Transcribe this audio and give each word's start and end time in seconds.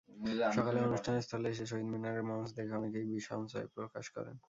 সকালে 0.57 0.79
অনুষ্ঠানস্থলে 0.81 1.47
এসে 1.49 1.65
শহীদ 1.71 1.87
মিনারে 1.93 2.21
মঞ্চ 2.29 2.49
দেখে 2.57 2.73
অনেকেই 2.73 3.05
বিসঞ্চয় 3.13 3.67
প্রকাশ 3.75 4.05
করেন। 4.15 4.35